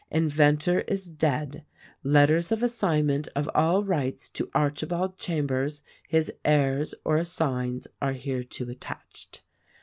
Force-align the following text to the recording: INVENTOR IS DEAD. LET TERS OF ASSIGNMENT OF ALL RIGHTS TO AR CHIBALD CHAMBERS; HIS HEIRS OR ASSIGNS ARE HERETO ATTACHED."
INVENTOR 0.09 0.79
IS 0.87 1.11
DEAD. 1.11 1.63
LET 2.01 2.25
TERS 2.29 2.51
OF 2.51 2.63
ASSIGNMENT 2.63 3.27
OF 3.35 3.47
ALL 3.53 3.83
RIGHTS 3.83 4.29
TO 4.29 4.49
AR 4.55 4.71
CHIBALD 4.71 5.19
CHAMBERS; 5.19 5.83
HIS 6.07 6.33
HEIRS 6.43 6.95
OR 7.05 7.17
ASSIGNS 7.19 7.85
ARE 8.01 8.13
HERETO 8.13 8.67
ATTACHED." 8.71 9.41